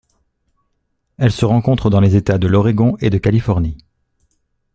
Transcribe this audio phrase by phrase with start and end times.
[1.19, 3.77] Elle se rencontre dans les États de l'Oregon et de Californie.